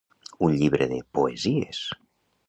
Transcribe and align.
-Un 0.35 0.53
llibre 0.61 0.87
de, 0.93 0.97
poesies!… 1.17 1.83